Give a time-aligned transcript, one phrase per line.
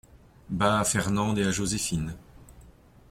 [0.49, 2.15] Bas à Fernande et à Joséphine.